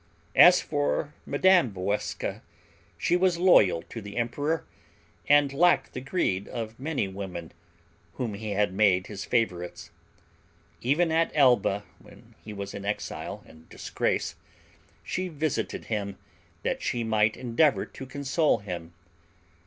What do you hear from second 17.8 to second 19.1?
to console him.